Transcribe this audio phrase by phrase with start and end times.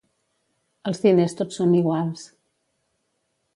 [0.91, 2.25] Els diners tots són iguals.